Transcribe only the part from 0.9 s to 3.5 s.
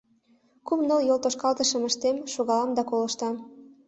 йолтошкалтышым ыштем, шогалам да колыштам.